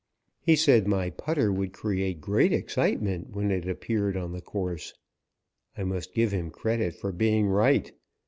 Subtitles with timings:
[0.39, 4.95] He said my putter would create great excitement when it appeared on the course.
[5.77, 7.91] I must give him credit for being right.